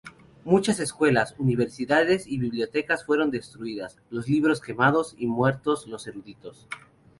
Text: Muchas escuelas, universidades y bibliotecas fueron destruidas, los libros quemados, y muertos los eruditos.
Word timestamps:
Muchas 0.45 0.79
escuelas, 0.79 1.35
universidades 1.37 2.25
y 2.25 2.39
bibliotecas 2.39 3.05
fueron 3.05 3.29
destruidas, 3.29 3.99
los 4.09 4.27
libros 4.27 4.59
quemados, 4.59 5.13
y 5.15 5.27
muertos 5.27 5.85
los 5.85 6.07
eruditos. 6.07 6.65